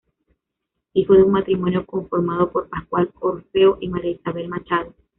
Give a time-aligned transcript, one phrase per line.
[0.95, 4.95] Hijo de un matrimonio conformado por Pascual Orfeo y María Isabel Machado.